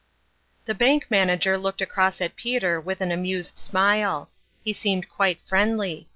THE 0.65 0.73
Bank 0.73 1.11
Manager 1.11 1.59
looked 1.59 1.79
across 1.79 2.21
at 2.21 2.35
Peter 2.35 2.81
with 2.81 3.01
an 3.01 3.11
amused 3.11 3.59
smile; 3.59 4.31
lie 4.65 4.73
seemed 4.73 5.07
quite 5.09 5.39
friend 5.47 5.77
ly. 5.77 6.07